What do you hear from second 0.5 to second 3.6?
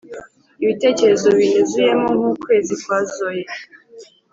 ibitekerezo binyuzuyemo nk’ukwezi kwazoye.